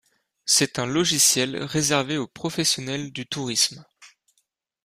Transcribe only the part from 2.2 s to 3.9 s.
professionnels du tourisme.